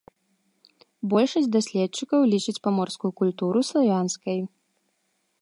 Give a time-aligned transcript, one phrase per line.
[1.11, 4.39] Большасць даследчыкаў лічыць паморскую культуру славянскай.